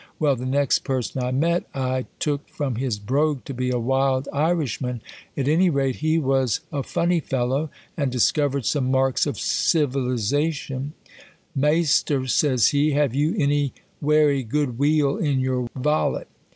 [0.17, 4.27] Well, the next person I met, I took, from his brogue, to be a wild
[4.33, 4.99] Irishman."
[5.37, 10.93] At any rate, he was a fun ny fellow, and discovered some marks of civilization,
[11.55, 16.27] Maister, says he, have you any wery good weal in your vallet?